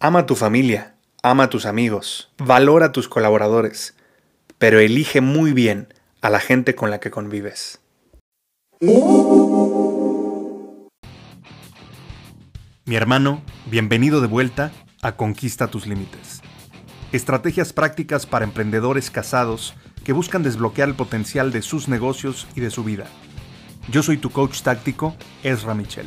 Ama 0.00 0.20
a 0.20 0.26
tu 0.26 0.36
familia, 0.36 0.94
ama 1.24 1.44
a 1.44 1.50
tus 1.50 1.66
amigos, 1.66 2.30
valora 2.38 2.86
a 2.86 2.92
tus 2.92 3.08
colaboradores, 3.08 3.96
pero 4.56 4.78
elige 4.78 5.20
muy 5.20 5.52
bien 5.52 5.92
a 6.20 6.30
la 6.30 6.38
gente 6.38 6.76
con 6.76 6.92
la 6.92 7.00
que 7.00 7.10
convives. 7.10 7.80
Mi 12.84 12.94
hermano, 12.94 13.42
bienvenido 13.66 14.20
de 14.20 14.28
vuelta 14.28 14.70
a 15.02 15.16
Conquista 15.16 15.66
tus 15.66 15.88
Límites. 15.88 16.42
Estrategias 17.10 17.72
prácticas 17.72 18.24
para 18.24 18.44
emprendedores 18.44 19.10
casados 19.10 19.74
que 20.04 20.12
buscan 20.12 20.44
desbloquear 20.44 20.90
el 20.90 20.94
potencial 20.94 21.50
de 21.50 21.62
sus 21.62 21.88
negocios 21.88 22.46
y 22.54 22.60
de 22.60 22.70
su 22.70 22.84
vida. 22.84 23.06
Yo 23.90 24.04
soy 24.04 24.18
tu 24.18 24.30
coach 24.30 24.62
táctico, 24.62 25.16
Ezra 25.42 25.74
Michel. 25.74 26.06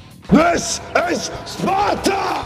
This 0.31 0.81
is 1.11 1.29
Sparta! 1.45 2.45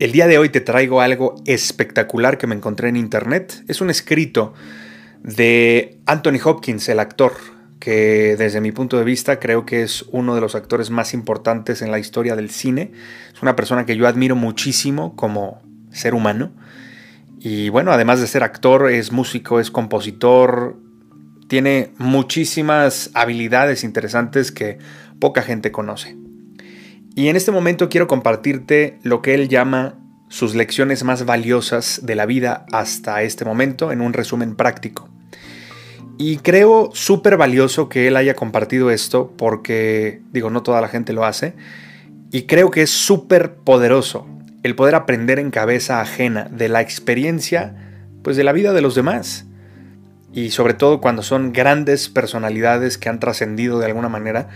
El 0.00 0.12
día 0.12 0.26
de 0.26 0.38
hoy 0.38 0.48
te 0.48 0.62
traigo 0.62 1.02
algo 1.02 1.34
espectacular 1.44 2.38
que 2.38 2.46
me 2.46 2.54
encontré 2.54 2.88
en 2.88 2.96
internet. 2.96 3.62
Es 3.68 3.82
un 3.82 3.90
escrito 3.90 4.54
de 5.22 6.00
Anthony 6.06 6.40
Hopkins, 6.42 6.88
el 6.88 7.00
actor, 7.00 7.34
que 7.78 8.36
desde 8.36 8.60
mi 8.60 8.72
punto 8.72 8.98
de 8.98 9.04
vista 9.04 9.38
creo 9.38 9.64
que 9.64 9.82
es 9.82 10.04
uno 10.10 10.34
de 10.34 10.40
los 10.40 10.54
actores 10.54 10.90
más 10.90 11.14
importantes 11.14 11.82
en 11.82 11.90
la 11.90 11.98
historia 11.98 12.34
del 12.36 12.50
cine. 12.50 12.92
Es 13.32 13.42
una 13.42 13.56
persona 13.56 13.86
que 13.86 13.96
yo 13.96 14.06
admiro 14.08 14.36
muchísimo 14.36 15.14
como 15.16 15.62
ser 15.90 16.14
humano. 16.14 16.52
Y 17.40 17.68
bueno, 17.68 17.92
además 17.92 18.20
de 18.20 18.26
ser 18.26 18.42
actor, 18.42 18.90
es 18.90 19.12
músico, 19.12 19.60
es 19.60 19.70
compositor, 19.70 20.76
tiene 21.46 21.92
muchísimas 21.98 23.10
habilidades 23.14 23.84
interesantes 23.84 24.50
que 24.50 24.78
poca 25.20 25.42
gente 25.42 25.70
conoce. 25.70 26.16
Y 27.14 27.28
en 27.28 27.36
este 27.36 27.52
momento 27.52 27.88
quiero 27.88 28.06
compartirte 28.06 28.98
lo 29.02 29.22
que 29.22 29.34
él 29.34 29.48
llama 29.48 29.98
sus 30.28 30.54
lecciones 30.54 31.04
más 31.04 31.24
valiosas 31.24 32.00
de 32.02 32.14
la 32.14 32.26
vida 32.26 32.66
hasta 32.70 33.22
este 33.22 33.44
momento 33.44 33.92
en 33.92 34.00
un 34.00 34.12
resumen 34.12 34.56
práctico. 34.56 35.08
Y 36.20 36.38
creo 36.38 36.90
súper 36.94 37.36
valioso 37.36 37.88
que 37.88 38.08
él 38.08 38.16
haya 38.16 38.34
compartido 38.34 38.90
esto 38.90 39.32
porque, 39.38 40.20
digo, 40.32 40.50
no 40.50 40.64
toda 40.64 40.80
la 40.80 40.88
gente 40.88 41.12
lo 41.12 41.24
hace. 41.24 41.54
Y 42.32 42.42
creo 42.42 42.72
que 42.72 42.82
es 42.82 42.90
súper 42.90 43.54
poderoso 43.54 44.26
el 44.64 44.74
poder 44.74 44.96
aprender 44.96 45.38
en 45.38 45.52
cabeza 45.52 46.00
ajena 46.00 46.48
de 46.50 46.68
la 46.68 46.80
experiencia, 46.80 47.76
pues 48.24 48.36
de 48.36 48.42
la 48.42 48.52
vida 48.52 48.72
de 48.72 48.80
los 48.80 48.96
demás. 48.96 49.46
Y 50.32 50.50
sobre 50.50 50.74
todo 50.74 51.00
cuando 51.00 51.22
son 51.22 51.52
grandes 51.52 52.08
personalidades 52.08 52.98
que 52.98 53.08
han 53.08 53.20
trascendido 53.20 53.78
de 53.78 53.86
alguna 53.86 54.08
manera, 54.08 54.48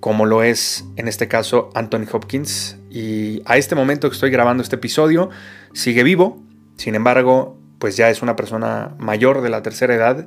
como 0.00 0.26
lo 0.26 0.42
es 0.42 0.84
en 0.96 1.06
este 1.06 1.28
caso 1.28 1.70
Anthony 1.74 2.06
Hopkins. 2.10 2.76
Y 2.90 3.40
a 3.46 3.56
este 3.56 3.76
momento 3.76 4.10
que 4.10 4.14
estoy 4.14 4.30
grabando 4.30 4.64
este 4.64 4.76
episodio, 4.76 5.30
sigue 5.74 6.02
vivo. 6.02 6.42
Sin 6.76 6.96
embargo, 6.96 7.56
pues 7.78 7.96
ya 7.96 8.10
es 8.10 8.20
una 8.20 8.34
persona 8.34 8.96
mayor 8.98 9.42
de 9.42 9.50
la 9.50 9.62
tercera 9.62 9.94
edad 9.94 10.26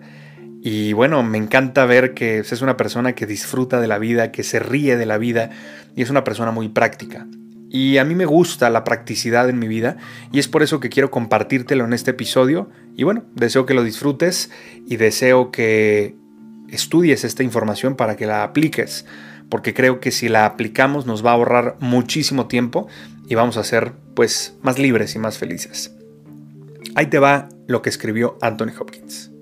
y 0.61 0.93
bueno, 0.93 1.23
me 1.23 1.37
encanta 1.37 1.85
ver 1.85 2.13
que 2.13 2.39
es 2.39 2.61
una 2.61 2.77
persona 2.77 3.13
que 3.13 3.25
disfruta 3.25 3.79
de 3.79 3.87
la 3.87 3.99
vida, 3.99 4.31
que 4.31 4.43
se 4.43 4.59
ríe 4.59 4.97
de 4.97 5.05
la 5.05 5.17
vida 5.17 5.49
y 5.95 6.01
es 6.01 6.09
una 6.09 6.23
persona 6.23 6.51
muy 6.51 6.69
práctica. 6.69 7.27
Y 7.69 7.97
a 7.97 8.05
mí 8.05 8.15
me 8.15 8.25
gusta 8.25 8.69
la 8.69 8.83
practicidad 8.83 9.49
en 9.49 9.59
mi 9.59 9.67
vida 9.67 9.97
y 10.31 10.39
es 10.39 10.47
por 10.47 10.63
eso 10.63 10.79
que 10.79 10.89
quiero 10.89 11.11
compartírtelo 11.11 11.85
en 11.85 11.93
este 11.93 12.11
episodio. 12.11 12.69
Y 12.95 13.03
bueno, 13.03 13.25
deseo 13.35 13.65
que 13.65 13.73
lo 13.73 13.83
disfrutes 13.83 14.49
y 14.85 14.95
deseo 14.95 15.51
que 15.51 16.15
estudies 16.69 17.23
esta 17.23 17.43
información 17.43 17.95
para 17.95 18.15
que 18.15 18.25
la 18.25 18.43
apliques, 18.43 19.05
porque 19.49 19.73
creo 19.73 19.99
que 19.99 20.11
si 20.11 20.29
la 20.29 20.45
aplicamos 20.45 21.05
nos 21.05 21.25
va 21.25 21.31
a 21.31 21.33
ahorrar 21.33 21.75
muchísimo 21.79 22.47
tiempo 22.47 22.87
y 23.27 23.35
vamos 23.35 23.57
a 23.57 23.63
ser 23.63 23.93
pues 24.15 24.55
más 24.61 24.79
libres 24.79 25.15
y 25.15 25.19
más 25.19 25.37
felices. 25.37 25.93
Ahí 26.95 27.07
te 27.07 27.19
va 27.19 27.49
lo 27.67 27.81
que 27.81 27.89
escribió 27.89 28.37
Anthony 28.41 28.71
Hopkins. 28.79 29.36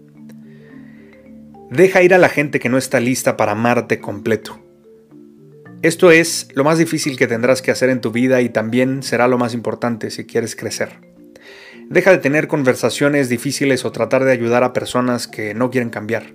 Deja 1.71 2.03
ir 2.03 2.13
a 2.13 2.19
la 2.19 2.29
gente 2.29 2.59
que 2.59 2.69
no 2.69 2.77
está 2.77 2.99
lista 2.99 3.37
para 3.37 3.53
amarte 3.53 3.99
completo. 3.99 4.59
Esto 5.81 6.11
es 6.11 6.47
lo 6.53 6.63
más 6.63 6.77
difícil 6.77 7.17
que 7.17 7.25
tendrás 7.25 7.63
que 7.63 7.71
hacer 7.71 7.89
en 7.89 8.01
tu 8.01 8.11
vida 8.11 8.41
y 8.41 8.49
también 8.49 9.01
será 9.01 9.27
lo 9.27 9.39
más 9.39 9.55
importante 9.55 10.11
si 10.11 10.25
quieres 10.25 10.55
crecer. 10.55 11.01
Deja 11.89 12.11
de 12.11 12.19
tener 12.19 12.47
conversaciones 12.47 13.29
difíciles 13.29 13.83
o 13.83 13.91
tratar 13.91 14.23
de 14.23 14.31
ayudar 14.31 14.63
a 14.63 14.73
personas 14.73 15.27
que 15.27 15.55
no 15.55 15.71
quieren 15.71 15.89
cambiar. 15.89 16.33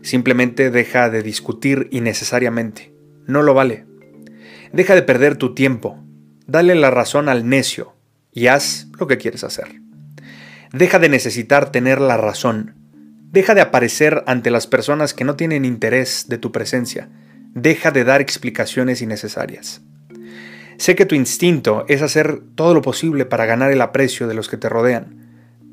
Simplemente 0.00 0.70
deja 0.70 1.10
de 1.10 1.22
discutir 1.22 1.88
innecesariamente. 1.90 2.94
No 3.26 3.42
lo 3.42 3.52
vale. 3.52 3.84
Deja 4.72 4.94
de 4.94 5.02
perder 5.02 5.36
tu 5.36 5.54
tiempo. 5.54 6.02
Dale 6.46 6.74
la 6.74 6.90
razón 6.90 7.28
al 7.28 7.46
necio 7.46 7.94
y 8.30 8.46
haz 8.46 8.88
lo 8.98 9.06
que 9.06 9.18
quieres 9.18 9.44
hacer. 9.44 9.80
Deja 10.72 10.98
de 10.98 11.10
necesitar 11.10 11.70
tener 11.70 12.00
la 12.00 12.16
razón 12.16 12.81
Deja 13.32 13.54
de 13.54 13.62
aparecer 13.62 14.24
ante 14.26 14.50
las 14.50 14.66
personas 14.66 15.14
que 15.14 15.24
no 15.24 15.36
tienen 15.36 15.64
interés 15.64 16.26
de 16.28 16.36
tu 16.36 16.52
presencia. 16.52 17.08
Deja 17.54 17.90
de 17.90 18.04
dar 18.04 18.20
explicaciones 18.20 19.00
innecesarias. 19.00 19.80
Sé 20.76 20.94
que 20.96 21.06
tu 21.06 21.14
instinto 21.14 21.86
es 21.88 22.02
hacer 22.02 22.42
todo 22.54 22.74
lo 22.74 22.82
posible 22.82 23.24
para 23.24 23.46
ganar 23.46 23.72
el 23.72 23.80
aprecio 23.80 24.28
de 24.28 24.34
los 24.34 24.50
que 24.50 24.58
te 24.58 24.68
rodean, 24.68 25.16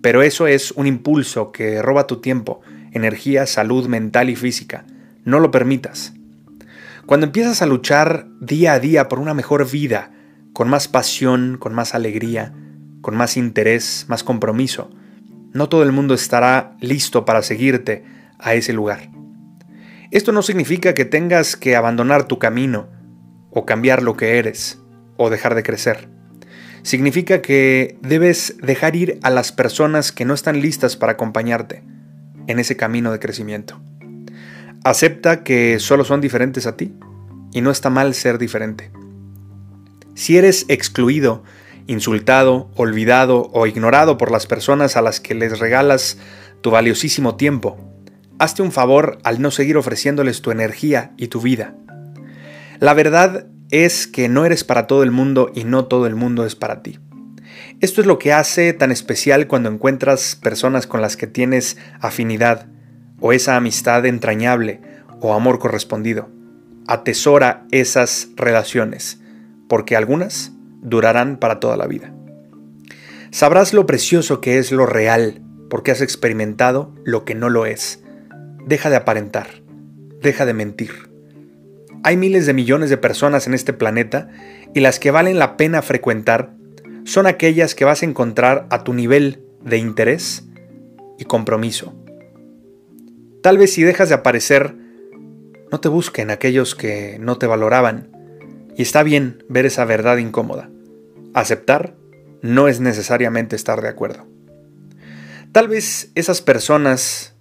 pero 0.02 0.22
eso 0.22 0.48
es 0.48 0.72
un 0.72 0.88
impulso 0.88 1.52
que 1.52 1.82
roba 1.82 2.08
tu 2.08 2.22
tiempo, 2.22 2.62
energía, 2.94 3.46
salud 3.46 3.88
mental 3.88 4.30
y 4.30 4.38
física. 4.38 4.86
No 5.26 5.42
lo 5.42 5.52
permitas. 5.52 6.14
Cuando 7.06 7.26
empiezas 7.26 7.62
a 7.62 7.66
luchar 7.66 8.26
día 8.40 8.72
a 8.72 8.80
día 8.80 9.10
por 9.10 9.20
una 9.20 9.34
mejor 9.34 9.70
vida, 9.70 10.12
con 10.54 10.70
más 10.70 10.88
pasión, 10.88 11.58
con 11.60 11.74
más 11.74 11.94
alegría, 11.94 12.54
con 13.02 13.18
más 13.18 13.36
interés, 13.36 14.06
más 14.08 14.24
compromiso, 14.24 14.92
no 15.54 15.70
todo 15.70 15.84
el 15.84 15.92
mundo 15.92 16.14
estará 16.14 16.76
listo 16.80 17.26
para 17.26 17.42
seguirte 17.42 18.04
a 18.38 18.54
ese 18.54 18.74
lugar. 18.74 19.10
Esto 20.12 20.32
no 20.32 20.42
significa 20.42 20.94
que 20.94 21.06
tengas 21.06 21.56
que 21.56 21.76
abandonar 21.76 22.24
tu 22.24 22.40
camino, 22.40 22.88
o 23.52 23.66
cambiar 23.66 24.04
lo 24.04 24.16
que 24.16 24.38
eres, 24.38 24.80
o 25.18 25.30
dejar 25.30 25.56
de 25.56 25.64
crecer. 25.64 26.10
Significa 26.82 27.42
que 27.42 27.98
debes 28.02 28.56
dejar 28.62 28.96
ir 28.96 29.20
a 29.22 29.30
las 29.30 29.52
personas 29.52 30.12
que 30.12 30.26
no 30.26 30.34
están 30.34 30.62
listas 30.62 30.96
para 30.96 31.14
acompañarte 31.14 31.84
en 32.48 32.60
ese 32.60 32.78
camino 32.78 33.12
de 33.12 33.20
crecimiento. 33.20 33.80
Acepta 34.84 35.44
que 35.44 35.80
solo 35.80 36.06
son 36.06 36.22
diferentes 36.22 36.66
a 36.66 36.78
ti, 36.78 36.96
y 37.52 37.62
no 37.62 37.72
está 37.72 37.90
mal 37.90 38.14
ser 38.14 38.38
diferente. 38.38 38.92
Si 40.16 40.38
eres 40.38 40.66
excluido 40.68 41.44
insultado, 41.90 42.70
olvidado 42.76 43.50
o 43.52 43.66
ignorado 43.66 44.18
por 44.18 44.32
las 44.32 44.46
personas 44.46 44.96
a 44.96 45.02
las 45.02 45.20
que 45.20 45.34
les 45.34 45.58
regalas 45.58 46.18
tu 46.62 46.70
valiosísimo 46.70 47.36
tiempo. 47.36 47.78
Hazte 48.38 48.62
un 48.62 48.72
favor 48.72 49.18
al 49.24 49.42
no 49.42 49.50
seguir 49.50 49.76
ofreciéndoles 49.76 50.42
tu 50.42 50.52
energía 50.52 51.14
y 51.18 51.28
tu 51.28 51.42
vida. 51.42 51.76
La 52.80 52.94
verdad 52.94 53.48
es 53.72 54.06
que 54.06 54.30
no 54.30 54.46
eres 54.46 54.64
para 54.64 54.86
todo 54.86 55.02
el 55.04 55.12
mundo 55.12 55.52
y 55.56 55.64
no 55.64 55.86
todo 55.86 56.06
el 56.06 56.16
mundo 56.16 56.46
es 56.46 56.56
para 56.56 56.84
ti. 56.84 57.00
Esto 57.82 58.02
es 58.02 58.08
lo 58.08 58.20
que 58.20 58.34
hace 58.34 58.72
tan 58.74 58.92
especial 58.92 59.48
cuando 59.48 59.70
encuentras 59.70 60.36
personas 60.36 60.86
con 60.86 61.02
las 61.02 61.18
que 61.18 61.28
tienes 61.28 61.78
afinidad, 62.02 62.68
o 63.20 63.34
esa 63.34 63.56
amistad 63.56 64.06
entrañable, 64.06 64.80
o 65.22 65.34
amor 65.34 65.60
correspondido. 65.60 66.30
Atesora 66.88 67.66
esas 67.72 68.30
relaciones, 68.36 69.20
porque 69.68 69.96
algunas 69.96 70.52
durarán 70.82 71.38
para 71.38 71.60
toda 71.60 71.78
la 71.78 71.88
vida. 71.88 72.14
Sabrás 73.32 73.74
lo 73.74 73.86
precioso 73.86 74.42
que 74.42 74.58
es 74.58 74.72
lo 74.72 74.86
real, 74.86 75.42
porque 75.70 75.92
has 75.92 76.02
experimentado 76.02 76.94
lo 77.04 77.26
que 77.26 77.36
no 77.36 77.50
lo 77.50 77.66
es. 77.66 78.04
Deja 78.66 78.90
de 78.90 78.96
aparentar, 78.96 79.48
deja 80.22 80.46
de 80.46 80.54
mentir. 80.54 81.10
Hay 82.04 82.18
miles 82.18 82.46
de 82.46 82.54
millones 82.54 82.90
de 82.90 82.98
personas 82.98 83.46
en 83.46 83.54
este 83.54 83.74
planeta 83.74 84.30
y 84.74 84.80
las 84.80 85.00
que 85.00 85.12
valen 85.12 85.38
la 85.38 85.58
pena 85.58 85.82
frecuentar 85.82 86.54
son 87.04 87.28
aquellas 87.28 87.76
que 87.76 87.86
vas 87.86 88.02
a 88.02 88.06
encontrar 88.06 88.68
a 88.70 88.84
tu 88.84 88.94
nivel 88.94 89.44
de 89.64 89.78
interés 89.78 90.46
y 91.18 91.26
compromiso. 91.26 91.94
Tal 93.42 93.58
vez 93.58 93.74
si 93.74 93.84
dejas 93.84 94.10
de 94.10 94.16
aparecer, 94.16 94.76
no 95.72 95.80
te 95.80 95.90
busquen 95.90 96.30
aquellos 96.30 96.76
que 96.76 97.18
no 97.20 97.38
te 97.38 97.48
valoraban. 97.48 98.12
Y 98.80 98.84
está 98.84 99.04
bien 99.04 99.44
ver 99.50 99.66
esa 99.66 99.84
verdad 99.84 100.16
incómoda. 100.20 100.70
Aceptar 101.34 101.98
no 102.42 102.70
es 102.70 102.80
necesariamente 102.80 103.58
estar 103.58 103.82
de 103.82 103.90
acuerdo. 103.90 104.26
Tal 105.52 105.68
vez 105.68 106.14
esas 106.16 106.42
personas 106.42 107.36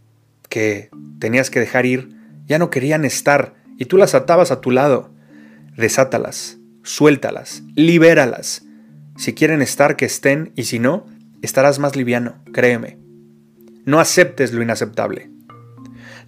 que 0.48 0.90
tenías 1.20 1.48
que 1.50 1.60
dejar 1.60 1.86
ir 1.86 2.08
ya 2.48 2.58
no 2.58 2.70
querían 2.70 3.04
estar 3.04 3.54
y 3.78 3.84
tú 3.84 3.98
las 3.98 4.16
atabas 4.16 4.50
a 4.50 4.60
tu 4.60 4.72
lado. 4.72 5.14
Desátalas, 5.76 6.58
suéltalas, 6.82 7.62
libéralas. 7.76 8.64
Si 9.16 9.32
quieren 9.32 9.62
estar, 9.62 9.94
que 9.94 10.06
estén 10.06 10.50
y 10.56 10.64
si 10.64 10.80
no, 10.80 11.06
estarás 11.40 11.78
más 11.78 11.94
liviano, 11.94 12.42
créeme. 12.52 12.98
No 13.84 14.00
aceptes 14.00 14.52
lo 14.52 14.60
inaceptable. 14.60 15.30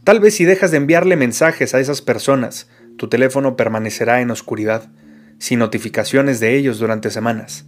Tal 0.05 0.21
vez 0.21 0.37
si 0.37 0.45
dejas 0.45 0.71
de 0.71 0.77
enviarle 0.77 1.17
mensajes 1.17 1.75
a 1.75 1.81
esas 1.81 2.01
personas, 2.01 2.69
tu 2.97 3.09
teléfono 3.09 3.57
permanecerá 3.57 4.21
en 4.21 4.31
oscuridad, 4.31 4.89
sin 5.41 5.59
notificaciones 5.59 6.39
de 6.39 6.55
ellos 6.55 6.79
durante 6.79 7.11
semanas. 7.11 7.67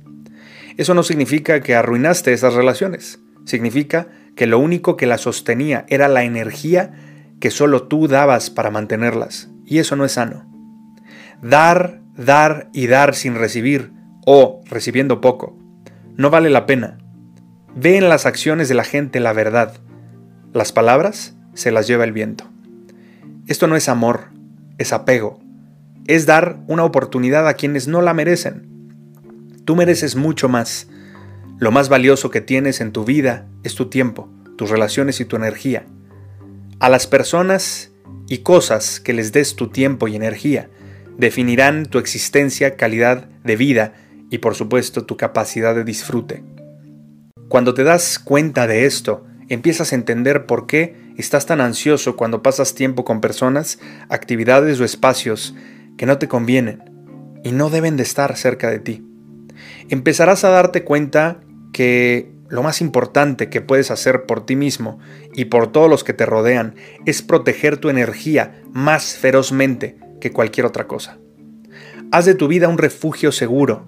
Eso 0.77 0.95
no 0.95 1.03
significa 1.03 1.61
que 1.61 1.75
arruinaste 1.75 2.33
esas 2.33 2.55
relaciones, 2.55 3.19
significa 3.45 4.09
que 4.37 4.47
lo 4.47 4.61
único 4.61 4.97
que 4.97 5.07
las 5.07 5.23
sostenía 5.23 5.85
era 5.89 6.07
la 6.07 6.23
energía 6.23 6.93
que 7.41 7.51
solo 7.51 7.83
tú 7.89 8.07
dabas 8.07 8.51
para 8.51 8.71
mantenerlas, 8.71 9.51
y 9.67 9.79
eso 9.79 9.97
no 9.97 10.05
es 10.05 10.13
sano. 10.13 10.49
Dar, 11.43 12.01
dar 12.17 12.71
y 12.73 12.87
dar 12.87 13.17
sin 13.17 13.35
recibir, 13.35 13.91
o 14.25 14.61
recibiendo 14.67 15.21
poco, 15.21 15.59
no 16.17 16.31
vale 16.31 16.51
la 16.51 16.67
pena. 16.67 16.99
Ve 17.75 17.97
en 17.97 18.09
las 18.09 18.27
acciones 18.27 18.69
de 18.69 18.75
la 18.75 18.85
gente 18.85 19.19
la 19.19 19.33
verdad. 19.33 19.75
Las 20.53 20.73
palabras 20.73 21.35
se 21.55 21.73
las 21.73 21.87
lleva 21.87 22.05
el 22.05 22.13
viento. 22.13 22.45
Esto 23.47 23.67
no 23.67 23.77
es 23.77 23.89
amor, 23.89 24.29
es 24.79 24.93
apego. 24.93 25.41
Es 26.07 26.27
dar 26.27 26.61
una 26.67 26.85
oportunidad 26.85 27.47
a 27.47 27.55
quienes 27.55 27.87
no 27.87 28.03
la 28.03 28.15
merecen. 28.15 28.69
Tú 29.65 29.77
mereces 29.77 30.17
mucho 30.17 30.49
más. 30.49 30.89
Lo 31.59 31.71
más 31.71 31.89
valioso 31.89 32.31
que 32.31 32.41
tienes 32.41 32.81
en 32.81 32.91
tu 32.91 33.05
vida 33.05 33.47
es 33.63 33.77
tu 33.77 33.89
tiempo, 33.89 34.29
tus 34.57 34.71
relaciones 34.71 35.21
y 35.21 35.25
tu 35.25 35.37
energía. 35.37 35.87
A 36.81 36.89
las 36.89 37.07
personas 37.07 37.93
y 38.29 38.39
cosas 38.39 38.99
que 38.99 39.13
les 39.13 39.31
des 39.31 39.55
tu 39.55 39.69
tiempo 39.69 40.09
y 40.09 40.17
energía 40.17 40.69
definirán 41.17 41.87
tu 41.87 41.99
existencia, 41.99 42.77
calidad 42.77 43.29
de 43.45 43.57
vida 43.57 43.93
y 44.31 44.39
por 44.39 44.57
supuesto 44.57 45.05
tu 45.05 45.17
capacidad 45.17 45.75
de 45.75 45.85
disfrute. 45.85 46.43
Cuando 47.49 47.75
te 47.75 47.85
das 47.85 48.19
cuenta 48.19 48.67
de 48.67 48.87
esto, 48.87 49.25
empiezas 49.49 49.93
a 49.93 49.95
entender 49.95 50.47
por 50.47 50.67
qué 50.67 50.97
estás 51.17 51.47
tan 51.47 51.61
ansioso 51.61 52.17
cuando 52.17 52.43
pasas 52.43 52.75
tiempo 52.75 53.05
con 53.05 53.21
personas, 53.21 53.79
actividades 54.09 54.81
o 54.81 54.85
espacios 54.85 55.55
que 55.97 56.07
no 56.07 56.19
te 56.19 56.29
convienen 56.29 56.83
y 57.45 57.53
no 57.53 57.71
deben 57.71 57.97
de 57.97 58.03
estar 58.03 58.37
cerca 58.37 58.71
de 58.71 58.79
ti. 58.79 59.05
Empezarás 59.89 60.45
a 60.45 60.51
darte 60.51 60.85
cuenta 60.85 61.41
que 61.73 62.33
lo 62.49 62.63
más 62.63 62.81
importante 62.81 63.49
que 63.49 63.61
puedes 63.61 63.91
hacer 63.91 64.27
por 64.27 64.45
ti 64.45 64.57
mismo 64.57 64.99
y 65.35 65.47
por 65.47 65.73
todos 65.73 65.89
los 65.89 66.05
que 66.05 66.13
te 66.13 66.27
rodean 66.27 66.75
es 67.07 67.23
proteger 67.23 67.79
tu 67.79 67.89
energía 67.89 68.63
más 68.73 69.15
ferozmente 69.17 69.97
que 70.21 70.33
cualquier 70.33 70.67
otra 70.67 70.87
cosa. 70.87 71.19
Haz 72.11 72.27
de 72.27 72.35
tu 72.35 72.49
vida 72.49 72.69
un 72.69 72.77
refugio 72.77 73.33
seguro, 73.33 73.87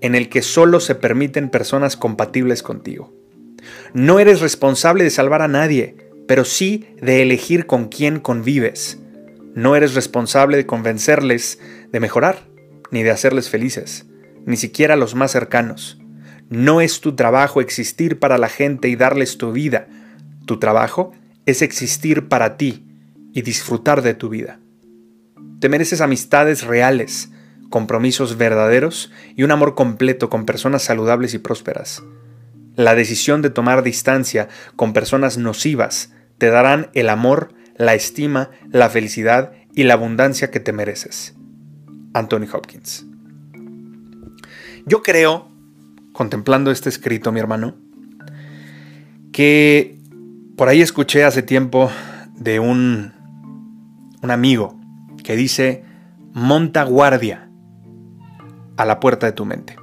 en 0.00 0.14
el 0.14 0.28
que 0.28 0.42
solo 0.42 0.80
se 0.80 0.94
permiten 0.94 1.48
personas 1.48 1.96
compatibles 1.96 2.62
contigo. 2.62 3.12
No 3.94 4.20
eres 4.20 4.40
responsable 4.40 5.02
de 5.02 5.10
salvar 5.10 5.42
a 5.42 5.48
nadie, 5.48 5.96
pero 6.26 6.44
sí 6.44 6.86
de 7.00 7.22
elegir 7.22 7.66
con 7.66 7.88
quién 7.88 8.20
convives. 8.20 9.00
No 9.58 9.74
eres 9.74 9.96
responsable 9.96 10.56
de 10.56 10.66
convencerles 10.66 11.58
de 11.90 11.98
mejorar, 11.98 12.46
ni 12.92 13.02
de 13.02 13.10
hacerles 13.10 13.50
felices, 13.50 14.06
ni 14.46 14.56
siquiera 14.56 14.94
a 14.94 14.96
los 14.96 15.16
más 15.16 15.32
cercanos. 15.32 15.98
No 16.48 16.80
es 16.80 17.00
tu 17.00 17.16
trabajo 17.16 17.60
existir 17.60 18.20
para 18.20 18.38
la 18.38 18.48
gente 18.48 18.86
y 18.88 18.94
darles 18.94 19.36
tu 19.36 19.50
vida. 19.50 19.88
Tu 20.46 20.60
trabajo 20.60 21.10
es 21.44 21.60
existir 21.60 22.28
para 22.28 22.56
ti 22.56 22.86
y 23.32 23.42
disfrutar 23.42 24.02
de 24.02 24.14
tu 24.14 24.28
vida. 24.28 24.60
Te 25.58 25.68
mereces 25.68 26.02
amistades 26.02 26.62
reales, 26.62 27.30
compromisos 27.68 28.38
verdaderos 28.38 29.10
y 29.34 29.42
un 29.42 29.50
amor 29.50 29.74
completo 29.74 30.30
con 30.30 30.46
personas 30.46 30.84
saludables 30.84 31.34
y 31.34 31.38
prósperas. 31.38 32.04
La 32.76 32.94
decisión 32.94 33.42
de 33.42 33.50
tomar 33.50 33.82
distancia 33.82 34.46
con 34.76 34.92
personas 34.92 35.36
nocivas 35.36 36.12
te 36.38 36.46
darán 36.46 36.90
el 36.94 37.08
amor, 37.08 37.57
la 37.78 37.94
estima, 37.94 38.50
la 38.70 38.90
felicidad 38.90 39.52
y 39.74 39.84
la 39.84 39.94
abundancia 39.94 40.50
que 40.50 40.60
te 40.60 40.72
mereces. 40.72 41.34
Anthony 42.12 42.46
Hopkins. 42.52 43.06
Yo 44.84 45.02
creo, 45.02 45.48
contemplando 46.12 46.70
este 46.70 46.88
escrito, 46.88 47.32
mi 47.32 47.40
hermano, 47.40 47.76
que 49.32 49.96
por 50.56 50.68
ahí 50.68 50.82
escuché 50.82 51.24
hace 51.24 51.42
tiempo 51.42 51.90
de 52.34 52.58
un, 52.58 53.12
un 54.22 54.30
amigo 54.30 54.78
que 55.22 55.36
dice, 55.36 55.84
monta 56.32 56.82
guardia 56.82 57.48
a 58.76 58.84
la 58.84 58.98
puerta 58.98 59.26
de 59.26 59.32
tu 59.32 59.44
mente. 59.44 59.76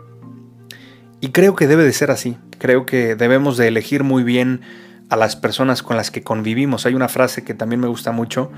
Y 1.21 1.29
creo 1.29 1.55
que 1.55 1.67
debe 1.67 1.83
de 1.83 1.93
ser 1.93 2.11
así. 2.11 2.37
Creo 2.57 2.85
que 2.85 3.15
debemos 3.15 3.57
de 3.57 3.67
elegir 3.67 4.03
muy 4.03 4.23
bien 4.23 4.61
a 5.09 5.15
las 5.15 5.35
personas 5.35 5.83
con 5.83 5.97
las 5.97 6.11
que 6.11 6.23
convivimos. 6.23 6.85
Hay 6.85 6.95
una 6.95 7.07
frase 7.07 7.43
que 7.43 7.53
también 7.53 7.79
me 7.79 7.87
gusta 7.87 8.11
mucho 8.11 8.51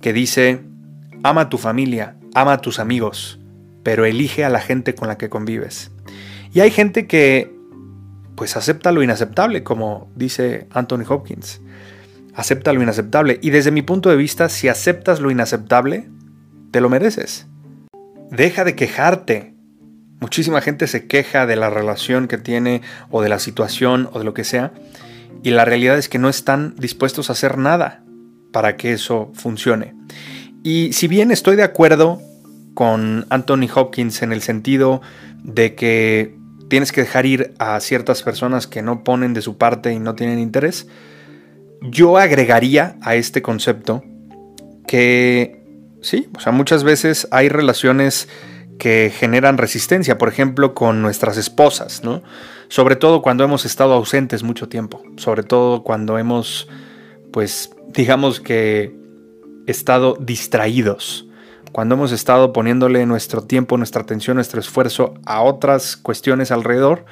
que 0.00 0.12
dice, 0.12 0.60
ama 1.22 1.42
a 1.42 1.48
tu 1.48 1.58
familia, 1.58 2.16
ama 2.34 2.54
a 2.54 2.60
tus 2.60 2.78
amigos, 2.78 3.40
pero 3.82 4.04
elige 4.04 4.44
a 4.44 4.50
la 4.50 4.60
gente 4.60 4.94
con 4.94 5.08
la 5.08 5.18
que 5.18 5.28
convives. 5.28 5.90
Y 6.52 6.60
hay 6.60 6.70
gente 6.70 7.06
que 7.06 7.52
pues 8.36 8.56
acepta 8.56 8.92
lo 8.92 9.02
inaceptable, 9.02 9.62
como 9.62 10.10
dice 10.16 10.66
Anthony 10.70 11.04
Hopkins. 11.08 11.60
Acepta 12.34 12.72
lo 12.72 12.82
inaceptable. 12.82 13.38
Y 13.42 13.50
desde 13.50 13.70
mi 13.70 13.82
punto 13.82 14.10
de 14.10 14.16
vista, 14.16 14.48
si 14.48 14.68
aceptas 14.68 15.20
lo 15.20 15.30
inaceptable, 15.30 16.08
te 16.72 16.80
lo 16.80 16.88
mereces. 16.88 17.46
Deja 18.30 18.64
de 18.64 18.74
quejarte 18.74 19.54
Muchísima 20.24 20.62
gente 20.62 20.86
se 20.86 21.06
queja 21.06 21.44
de 21.44 21.54
la 21.54 21.68
relación 21.68 22.28
que 22.28 22.38
tiene 22.38 22.80
o 23.10 23.20
de 23.20 23.28
la 23.28 23.38
situación 23.38 24.08
o 24.14 24.18
de 24.18 24.24
lo 24.24 24.32
que 24.32 24.42
sea 24.42 24.72
y 25.44 25.50
la 25.50 25.66
realidad 25.66 25.98
es 25.98 26.08
que 26.08 26.18
no 26.18 26.30
están 26.30 26.74
dispuestos 26.76 27.28
a 27.28 27.34
hacer 27.34 27.58
nada 27.58 28.02
para 28.50 28.76
que 28.76 28.92
eso 28.92 29.30
funcione. 29.34 29.94
Y 30.64 30.94
si 30.94 31.06
bien 31.06 31.30
estoy 31.30 31.54
de 31.54 31.62
acuerdo 31.62 32.20
con 32.72 33.26
Anthony 33.28 33.68
Hopkins 33.72 34.22
en 34.22 34.32
el 34.32 34.40
sentido 34.40 35.02
de 35.42 35.74
que 35.74 36.34
tienes 36.70 36.92
que 36.92 37.02
dejar 37.02 37.26
ir 37.26 37.52
a 37.58 37.78
ciertas 37.80 38.22
personas 38.22 38.66
que 38.66 38.80
no 38.80 39.04
ponen 39.04 39.34
de 39.34 39.42
su 39.42 39.58
parte 39.58 39.92
y 39.92 39.98
no 39.98 40.14
tienen 40.14 40.38
interés, 40.38 40.88
yo 41.82 42.16
agregaría 42.16 42.96
a 43.02 43.14
este 43.14 43.42
concepto 43.42 44.02
que 44.86 45.62
sí, 46.00 46.30
o 46.34 46.40
sea, 46.40 46.52
muchas 46.52 46.84
veces 46.84 47.28
hay 47.30 47.50
relaciones 47.50 48.28
que 48.78 49.12
generan 49.14 49.58
resistencia, 49.58 50.18
por 50.18 50.28
ejemplo, 50.28 50.74
con 50.74 51.02
nuestras 51.02 51.36
esposas, 51.36 52.02
¿no? 52.04 52.22
Sobre 52.68 52.96
todo 52.96 53.22
cuando 53.22 53.44
hemos 53.44 53.64
estado 53.64 53.92
ausentes 53.92 54.42
mucho 54.42 54.68
tiempo, 54.68 55.02
sobre 55.16 55.42
todo 55.42 55.82
cuando 55.82 56.18
hemos, 56.18 56.68
pues, 57.32 57.70
digamos 57.88 58.40
que 58.40 58.96
estado 59.66 60.16
distraídos, 60.20 61.26
cuando 61.72 61.94
hemos 61.94 62.12
estado 62.12 62.52
poniéndole 62.52 63.04
nuestro 63.06 63.42
tiempo, 63.42 63.76
nuestra 63.76 64.02
atención, 64.02 64.36
nuestro 64.36 64.60
esfuerzo 64.60 65.14
a 65.24 65.42
otras 65.42 65.96
cuestiones 65.96 66.50
alrededor 66.50 67.04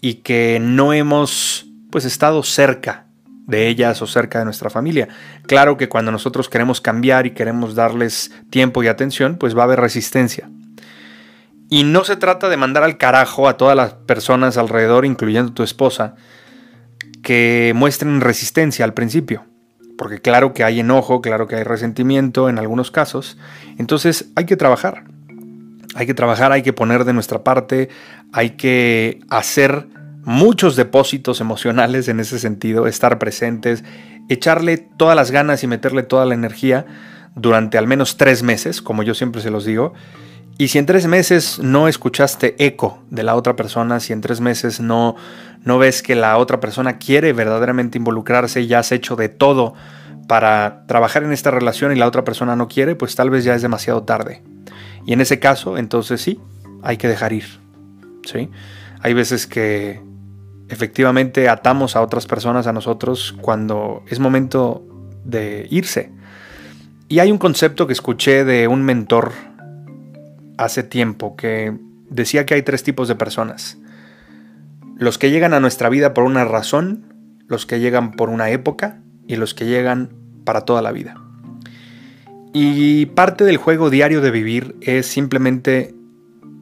y 0.00 0.14
que 0.14 0.58
no 0.60 0.92
hemos, 0.92 1.66
pues, 1.90 2.04
estado 2.04 2.42
cerca 2.42 3.06
de 3.46 3.68
ellas 3.68 4.00
o 4.02 4.06
cerca 4.06 4.38
de 4.38 4.44
nuestra 4.44 4.70
familia. 4.70 5.08
Claro 5.46 5.76
que 5.76 5.88
cuando 5.88 6.12
nosotros 6.12 6.48
queremos 6.48 6.80
cambiar 6.80 7.26
y 7.26 7.32
queremos 7.32 7.74
darles 7.74 8.32
tiempo 8.50 8.82
y 8.82 8.88
atención, 8.88 9.36
pues 9.36 9.56
va 9.56 9.62
a 9.62 9.64
haber 9.64 9.80
resistencia. 9.80 10.48
Y 11.72 11.84
no 11.84 12.04
se 12.04 12.16
trata 12.16 12.50
de 12.50 12.58
mandar 12.58 12.82
al 12.82 12.98
carajo 12.98 13.48
a 13.48 13.56
todas 13.56 13.74
las 13.74 13.94
personas 13.94 14.58
alrededor, 14.58 15.06
incluyendo 15.06 15.54
tu 15.54 15.62
esposa, 15.62 16.16
que 17.22 17.72
muestren 17.74 18.20
resistencia 18.20 18.84
al 18.84 18.92
principio. 18.92 19.46
Porque 19.96 20.20
claro 20.20 20.52
que 20.52 20.64
hay 20.64 20.80
enojo, 20.80 21.22
claro 21.22 21.48
que 21.48 21.56
hay 21.56 21.62
resentimiento 21.62 22.50
en 22.50 22.58
algunos 22.58 22.90
casos. 22.90 23.38
Entonces 23.78 24.32
hay 24.36 24.44
que 24.44 24.58
trabajar. 24.58 25.04
Hay 25.94 26.04
que 26.04 26.12
trabajar, 26.12 26.52
hay 26.52 26.60
que 26.60 26.74
poner 26.74 27.06
de 27.06 27.14
nuestra 27.14 27.42
parte, 27.42 27.88
hay 28.34 28.50
que 28.50 29.20
hacer 29.30 29.88
muchos 30.24 30.76
depósitos 30.76 31.40
emocionales 31.40 32.06
en 32.08 32.20
ese 32.20 32.38
sentido, 32.38 32.86
estar 32.86 33.18
presentes, 33.18 33.82
echarle 34.28 34.76
todas 34.76 35.16
las 35.16 35.30
ganas 35.30 35.64
y 35.64 35.68
meterle 35.68 36.02
toda 36.02 36.26
la 36.26 36.34
energía 36.34 36.84
durante 37.34 37.78
al 37.78 37.86
menos 37.86 38.18
tres 38.18 38.42
meses, 38.42 38.82
como 38.82 39.02
yo 39.02 39.14
siempre 39.14 39.40
se 39.40 39.50
los 39.50 39.64
digo, 39.64 39.94
Y 40.58 40.68
si 40.68 40.78
en 40.78 40.86
tres 40.86 41.06
meses 41.06 41.58
no 41.58 41.88
escuchaste 41.88 42.54
eco 42.64 43.02
de 43.10 43.22
la 43.22 43.34
otra 43.34 43.56
persona, 43.56 44.00
si 44.00 44.12
en 44.12 44.20
tres 44.20 44.40
meses 44.40 44.80
no, 44.80 45.16
no 45.64 45.78
ves 45.78 46.02
que 46.02 46.14
la 46.14 46.36
otra 46.38 46.60
persona 46.60 46.98
quiere 46.98 47.32
verdaderamente 47.32 47.98
involucrarse 47.98 48.60
y 48.60 48.66
ya 48.66 48.80
has 48.80 48.92
hecho 48.92 49.16
de 49.16 49.28
todo 49.28 49.74
para 50.28 50.84
trabajar 50.86 51.24
en 51.24 51.32
esta 51.32 51.50
relación 51.50 51.92
y 51.92 51.96
la 51.96 52.06
otra 52.06 52.24
persona 52.24 52.54
no 52.54 52.68
quiere, 52.68 52.94
pues 52.94 53.16
tal 53.16 53.30
vez 53.30 53.44
ya 53.44 53.54
es 53.54 53.62
demasiado 53.62 54.04
tarde. 54.04 54.42
Y 55.04 55.12
en 55.12 55.20
ese 55.20 55.40
caso, 55.40 55.78
entonces 55.78 56.20
sí, 56.20 56.40
hay 56.82 56.96
que 56.96 57.08
dejar 57.08 57.32
ir. 57.32 57.46
¿sí? 58.24 58.48
Hay 59.00 59.14
veces 59.14 59.46
que 59.46 60.00
efectivamente 60.68 61.48
atamos 61.48 61.96
a 61.96 62.02
otras 62.02 62.26
personas 62.26 62.66
a 62.66 62.72
nosotros 62.72 63.34
cuando 63.40 64.02
es 64.06 64.20
momento 64.20 64.82
de 65.24 65.66
irse. 65.70 66.12
Y 67.08 67.18
hay 67.18 67.30
un 67.30 67.38
concepto 67.38 67.86
que 67.86 67.92
escuché 67.92 68.44
de 68.44 68.68
un 68.68 68.82
mentor 68.82 69.32
hace 70.64 70.82
tiempo 70.82 71.36
que 71.36 71.76
decía 72.10 72.46
que 72.46 72.54
hay 72.54 72.62
tres 72.62 72.82
tipos 72.82 73.08
de 73.08 73.14
personas. 73.14 73.78
Los 74.96 75.18
que 75.18 75.30
llegan 75.30 75.54
a 75.54 75.60
nuestra 75.60 75.88
vida 75.88 76.14
por 76.14 76.24
una 76.24 76.44
razón, 76.44 77.14
los 77.48 77.66
que 77.66 77.80
llegan 77.80 78.12
por 78.12 78.28
una 78.28 78.50
época 78.50 79.00
y 79.26 79.36
los 79.36 79.54
que 79.54 79.66
llegan 79.66 80.10
para 80.44 80.62
toda 80.62 80.82
la 80.82 80.92
vida. 80.92 81.16
Y 82.52 83.06
parte 83.06 83.44
del 83.44 83.56
juego 83.56 83.88
diario 83.88 84.20
de 84.20 84.30
vivir 84.30 84.76
es 84.82 85.06
simplemente 85.06 85.94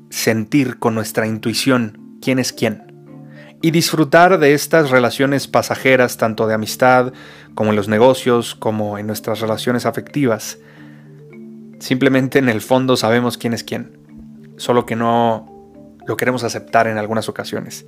sentir 0.09 0.79
con 0.79 0.95
nuestra 0.95 1.27
intuición 1.27 2.19
quién 2.23 2.39
es 2.39 2.53
quién. 2.53 2.91
Y 3.63 3.73
disfrutar 3.73 4.39
de 4.39 4.55
estas 4.55 4.91
relaciones 4.91 5.47
pasajeras, 5.47 6.17
tanto 6.17 6.47
de 6.47 6.55
amistad 6.55 7.13
como 7.55 7.71
en 7.71 7.77
los 7.77 7.89
negocios, 7.89 8.55
como 8.55 8.99
en 8.99 9.07
nuestras 9.07 9.41
relaciones 9.41 9.85
afectivas. 9.85 10.59
Simplemente 11.81 12.39
en 12.39 12.49
el 12.49 12.61
fondo 12.61 12.97
sabemos 12.97 13.37
quién 13.37 13.53
es 13.53 13.65
quién. 13.65 13.99
Solo 14.57 14.87
que 14.87 14.95
no 14.95 15.75
lo 16.07 16.17
queremos 16.17 16.45
aceptar 16.45 16.87
en 16.87 16.99
algunas 16.99 17.29
ocasiones. 17.29 17.87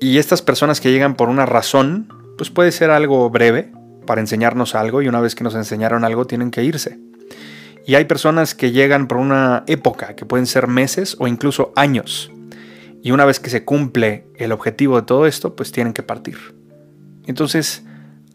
Y 0.00 0.18
estas 0.18 0.40
personas 0.40 0.80
que 0.80 0.90
llegan 0.90 1.14
por 1.14 1.28
una 1.28 1.44
razón, 1.44 2.08
pues 2.38 2.50
puede 2.50 2.72
ser 2.72 2.90
algo 2.90 3.28
breve, 3.30 3.72
para 4.04 4.20
enseñarnos 4.20 4.74
algo 4.74 5.02
y 5.02 5.08
una 5.08 5.20
vez 5.20 5.34
que 5.34 5.44
nos 5.44 5.54
enseñaron 5.54 6.04
algo 6.04 6.26
tienen 6.26 6.50
que 6.50 6.62
irse. 6.62 6.98
Y 7.86 7.96
hay 7.96 8.04
personas 8.06 8.54
que 8.54 8.70
llegan 8.70 9.08
por 9.08 9.18
una 9.18 9.64
época, 9.66 10.14
que 10.14 10.24
pueden 10.24 10.46
ser 10.46 10.68
meses 10.68 11.16
o 11.18 11.26
incluso 11.26 11.72
años. 11.76 12.30
Y 13.02 13.10
una 13.10 13.26
vez 13.26 13.40
que 13.40 13.50
se 13.50 13.64
cumple 13.64 14.26
el 14.36 14.52
objetivo 14.52 14.96
de 14.96 15.06
todo 15.06 15.26
esto, 15.26 15.54
pues 15.54 15.72
tienen 15.72 15.92
que 15.92 16.02
partir. 16.02 16.38
Entonces 17.26 17.84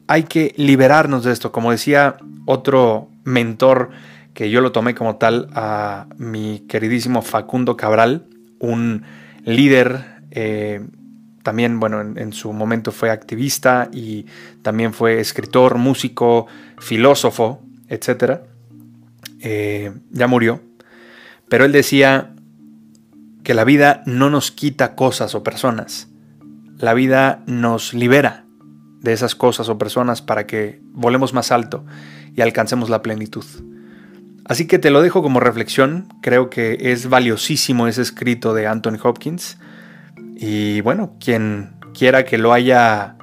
hay 0.07 0.23
que 0.23 0.53
liberarnos 0.57 1.23
de 1.23 1.31
esto. 1.31 1.51
Como 1.51 1.71
decía 1.71 2.17
otro 2.45 3.09
mentor 3.23 3.89
que 4.39 4.49
yo 4.49 4.61
lo 4.61 4.71
tomé 4.71 4.95
como 4.95 5.17
tal 5.17 5.49
a 5.53 6.07
mi 6.15 6.61
queridísimo 6.61 7.21
Facundo 7.21 7.75
Cabral, 7.75 8.27
un 8.59 9.03
líder 9.43 10.21
eh, 10.31 10.79
también, 11.43 11.81
bueno, 11.81 11.99
en, 11.99 12.31
su 12.31 12.53
momento 12.53 12.93
fue 12.93 13.09
activista 13.09 13.89
y 13.91 14.27
también 14.61 14.93
fue 14.93 15.19
escritor, 15.19 15.77
músico, 15.77 16.47
filósofo, 16.77 17.61
etc. 17.89 18.39
Eh, 19.41 19.91
ya 20.09 20.27
murió. 20.27 20.61
Pero 21.49 21.65
él 21.65 21.73
decía 21.73 22.33
que 23.43 23.53
la 23.53 23.65
vida 23.65 24.03
no 24.05 24.29
nos 24.29 24.51
quita 24.51 24.95
cosas 24.95 25.35
o 25.35 25.43
personas. 25.43 26.07
La 26.77 26.93
vida 26.93 27.43
nos 27.45 27.93
libera 27.93 28.45
de 29.01 29.11
esas 29.11 29.35
cosas 29.35 29.67
o 29.67 29.77
personas 29.77 30.21
para 30.21 30.47
que 30.47 30.79
volemos 30.93 31.33
más 31.33 31.51
alto 31.51 31.85
y 32.37 32.39
alcancemos 32.39 32.89
la 32.89 33.01
plenitud. 33.01 33.43
Así 34.49 34.65
que 34.65 34.79
te 34.79 34.89
lo 34.89 35.03
dejo 35.03 35.21
como 35.21 35.39
reflexión. 35.39 36.07
Creo 36.21 36.49
que 36.49 36.75
es 36.81 37.07
valiosísimo 37.07 37.87
ese 37.87 38.01
escrito 38.01 38.55
de 38.55 38.65
Anthony 38.65 38.97
Hopkins 39.01 39.59
y 40.35 40.81
bueno, 40.81 41.13
quien 41.23 41.73
quiera 41.93 42.25
que 42.25 42.39
lo 42.39 42.51
haya 42.51 43.15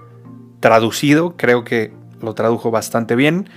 traducido, 0.61 1.37
creo 1.37 1.65
que 1.65 1.93
lo 2.23 2.35
tradujo 2.35 2.71
bastante 2.71 3.17
bien. 3.17 3.49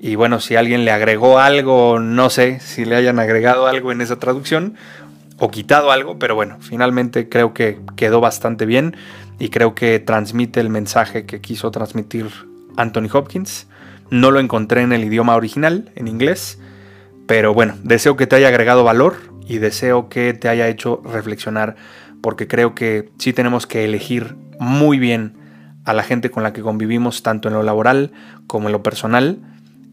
Y 0.00 0.14
bueno, 0.14 0.40
si 0.40 0.56
alguien 0.56 0.86
le 0.86 0.92
agregó 0.92 1.38
algo, 1.38 2.00
no 2.00 2.30
sé 2.30 2.58
si 2.58 2.86
le 2.86 2.96
hayan 2.96 3.18
agregado 3.18 3.66
algo 3.66 3.92
en 3.92 4.00
esa 4.00 4.18
traducción 4.18 4.76
o 5.38 5.50
quitado 5.50 5.92
algo, 5.92 6.18
pero 6.18 6.34
bueno, 6.34 6.56
finalmente 6.60 7.28
creo 7.28 7.52
que 7.52 7.80
quedó 7.96 8.22
bastante 8.22 8.64
bien 8.64 8.96
y 9.38 9.50
creo 9.50 9.74
que 9.74 9.98
transmite 9.98 10.58
el 10.60 10.70
mensaje 10.70 11.26
que 11.26 11.42
quiso 11.42 11.70
transmitir 11.70 12.30
Anthony 12.78 13.08
Hopkins. 13.12 13.66
No 14.08 14.30
lo 14.30 14.40
encontré 14.40 14.80
en 14.80 14.94
el 14.94 15.04
idioma 15.04 15.36
original, 15.36 15.90
en 15.96 16.08
inglés, 16.08 16.58
pero 17.30 17.54
bueno, 17.54 17.76
deseo 17.84 18.16
que 18.16 18.26
te 18.26 18.34
haya 18.34 18.48
agregado 18.48 18.82
valor 18.82 19.14
y 19.46 19.58
deseo 19.58 20.08
que 20.08 20.34
te 20.34 20.48
haya 20.48 20.66
hecho 20.66 21.00
reflexionar 21.04 21.76
porque 22.20 22.48
creo 22.48 22.74
que 22.74 23.12
sí 23.18 23.32
tenemos 23.32 23.68
que 23.68 23.84
elegir 23.84 24.34
muy 24.58 24.98
bien 24.98 25.34
a 25.84 25.92
la 25.92 26.02
gente 26.02 26.32
con 26.32 26.42
la 26.42 26.52
que 26.52 26.60
convivimos, 26.60 27.22
tanto 27.22 27.46
en 27.46 27.54
lo 27.54 27.62
laboral 27.62 28.10
como 28.48 28.66
en 28.66 28.72
lo 28.72 28.82
personal. 28.82 29.38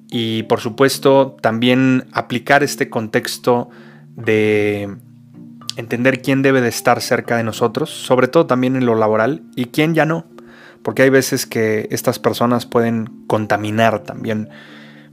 Y 0.10 0.44
por 0.50 0.62
supuesto 0.62 1.38
también 1.40 2.08
aplicar 2.12 2.64
este 2.64 2.90
contexto 2.90 3.70
de 4.16 4.98
entender 5.76 6.24
quién 6.24 6.42
debe 6.42 6.62
de 6.62 6.70
estar 6.70 7.02
cerca 7.02 7.38
de 7.38 7.44
nosotros, 7.44 7.92
sobre 7.92 8.30
todo 8.30 8.48
también 8.48 8.76
en 8.76 8.88
lo 8.88 8.96
laboral, 8.96 9.44
y 9.56 9.66
quién 9.66 9.94
ya 9.94 10.08
no. 10.08 10.26
Porque 10.82 11.04
hay 11.04 11.12
veces 11.12 11.46
que 11.46 11.88
estas 11.92 12.18
personas 12.18 12.66
pueden 12.66 13.26
contaminar 13.28 14.00
también 14.00 14.50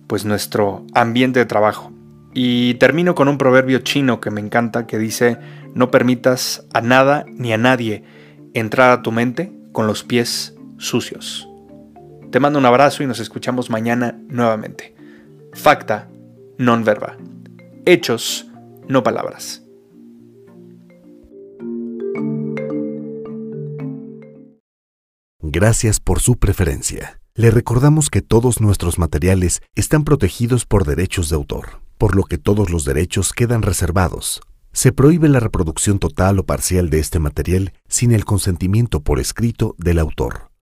pues 0.07 0.25
nuestro 0.25 0.87
ambiente 0.95 1.39
de 1.39 1.45
trabajo. 1.45 1.93
Y 2.35 2.75
termino 2.75 3.15
con 3.15 3.29
un 3.29 3.39
proverbio 3.39 3.79
chino 3.79 4.21
que 4.21 4.33
me 4.33 4.41
encanta 4.41 4.89
que 4.89 4.99
dice, 4.99 5.39
no 5.73 5.93
permitas 5.93 6.67
a 6.75 6.81
nada 6.81 7.25
ni 7.29 7.53
a 7.53 7.59
nadie 7.59 8.03
entrar 8.55 8.91
a 8.91 9.03
tu 9.03 9.13
mente 9.13 9.53
con 9.71 9.87
los 9.87 10.03
pies 10.03 10.57
sucios. 10.77 11.49
Te 12.33 12.41
mando 12.41 12.59
un 12.59 12.67
abrazo 12.67 13.05
y 13.05 13.07
nos 13.07 13.21
escuchamos 13.21 13.71
mañana 13.71 14.19
nuevamente. 14.29 14.97
Facta, 15.53 16.09
non 16.59 16.83
verba. 16.83 17.17
Hechos, 17.87 18.51
no 18.89 19.05
palabras. 19.05 19.63
Gracias 25.41 26.01
por 26.01 26.19
su 26.19 26.37
preferencia. 26.39 27.21
Le 27.37 27.53
recordamos 27.53 28.11
que 28.11 28.23
todos 28.23 28.61
nuestros 28.61 28.99
materiales 28.99 29.63
están 29.77 30.03
protegidos 30.03 30.67
por 30.67 30.85
derechos 30.85 31.29
de 31.29 31.37
autor 31.37 31.84
por 32.05 32.17
lo 32.17 32.25
que 32.25 32.37
todos 32.37 32.69
los 32.69 32.85
derechos 32.85 33.33
quedan 33.33 33.63
reservados. 33.63 34.43
Se 34.75 34.93
prohíbe 34.93 35.27
la 35.31 35.41
reproducción 35.41 35.99
total 35.99 36.39
o 36.39 36.45
parcial 36.45 36.91
de 36.91 36.99
este 36.99 37.19
material 37.19 37.73
sin 37.89 38.13
el 38.13 38.27
consentimiento 38.27 39.01
por 39.01 39.19
escrito 39.19 39.75
del 39.79 39.99
autor. 39.99 40.51